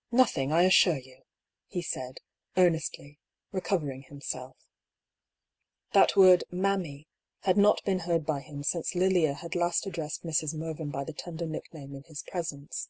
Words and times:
"Nothing, 0.10 0.50
I 0.52 0.62
assure 0.64 0.98
you," 0.98 1.22
he 1.68 1.82
said, 1.82 2.18
earnestly, 2.56 3.20
recover 3.52 3.92
ing 3.92 4.02
himself. 4.02 4.56
That 5.92 6.16
word" 6.16 6.42
mammy" 6.50 7.06
had 7.44 7.56
not 7.56 7.84
been 7.84 8.00
heard 8.00 8.26
by 8.26 8.40
him 8.40 8.64
since 8.64 8.96
Lilia 8.96 9.34
had 9.34 9.54
last 9.54 9.86
addressed 9.86 10.24
Mrs. 10.24 10.52
Mervyn 10.52 10.90
by 10.90 11.04
the 11.04 11.12
tender 11.12 11.46
nickname 11.46 11.94
in 11.94 12.02
his 12.08 12.24
presence. 12.24 12.88